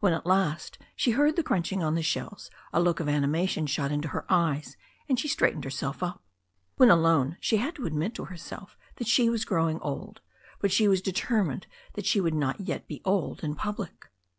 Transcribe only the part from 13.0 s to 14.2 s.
old in public.